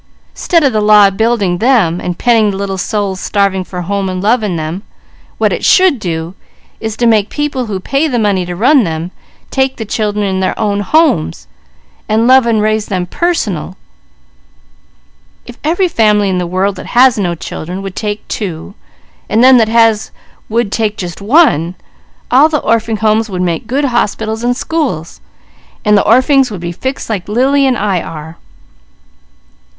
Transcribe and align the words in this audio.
'Stead 0.33 0.63
of 0.63 0.73
the 0.73 0.81
law 0.81 1.11
building 1.11 1.59
them, 1.59 2.01
and 2.01 2.17
penning 2.17 2.49
the 2.49 2.57
little 2.57 2.79
souls 2.79 3.19
starving 3.19 3.63
for 3.63 3.81
home 3.83 4.09
and 4.09 4.19
love 4.23 4.41
in 4.41 4.55
them, 4.55 4.81
what 5.37 5.53
it 5.53 5.63
should 5.63 5.99
do 5.99 6.33
is 6.79 6.97
to 6.97 7.05
make 7.05 7.29
people 7.29 7.67
who 7.67 7.79
pay 7.79 8.07
the 8.07 8.17
money 8.17 8.43
to 8.43 8.55
run 8.55 8.83
them, 8.83 9.11
take 9.51 9.77
the 9.77 9.85
children 9.85 10.25
in 10.25 10.39
their 10.39 10.57
own 10.59 10.79
homes 10.79 11.45
and 12.09 12.25
love 12.25 12.47
and 12.47 12.63
raise 12.63 12.87
them 12.87 13.05
personal. 13.05 13.77
If 15.45 15.59
every 15.63 15.87
family 15.87 16.29
in 16.29 16.39
the 16.39 16.47
world 16.47 16.77
that 16.77 16.87
has 16.97 17.19
no 17.19 17.35
children 17.35 17.83
would 17.83 17.95
take 17.95 18.27
two, 18.27 18.73
and 19.29 19.43
them 19.43 19.59
that 19.59 19.69
has 19.69 20.09
would 20.49 20.71
take 20.71 20.97
just 20.97 21.21
one, 21.21 21.75
all 22.31 22.49
the 22.49 22.57
Orphings' 22.63 23.01
Homes 23.01 23.29
would 23.29 23.43
make 23.43 23.67
good 23.67 23.85
hospitals 23.85 24.43
and 24.43 24.57
schools; 24.57 25.21
while 25.83 25.93
the 25.93 26.01
orphings 26.07 26.49
would 26.49 26.59
be 26.61 26.71
fixed 26.71 27.07
like 27.07 27.29
Lily 27.29 27.67
and 27.67 27.77
I 27.77 28.01
are. 28.01 28.37